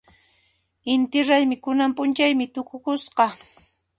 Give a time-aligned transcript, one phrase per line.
[0.93, 3.25] Inti raymi kunan p'unchaymi tukukusqa.